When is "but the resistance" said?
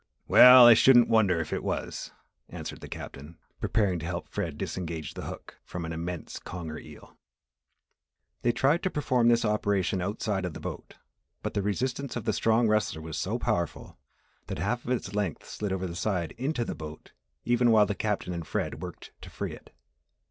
11.43-12.15